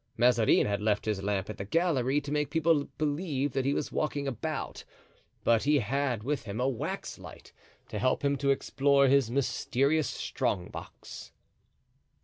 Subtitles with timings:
[0.17, 3.91] Mazarin had left his lamp in the gallery to make people believe that he was
[3.91, 4.83] walking about,
[5.43, 7.51] but he had with him a waxlight,
[7.89, 11.31] to help him to explore his mysterious strong box.